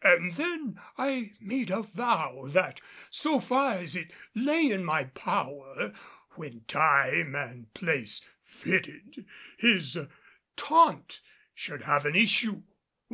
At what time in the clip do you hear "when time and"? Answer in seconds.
6.30-7.74